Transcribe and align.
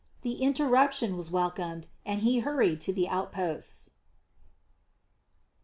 The 0.23 0.41
interruption 0.41 1.15
was 1.15 1.29
welcome, 1.29 1.83
and 2.07 2.21
he 2.21 2.39
hurried 2.39 2.81
to 2.81 2.91
the 2.91 3.07
outposts. 3.07 3.91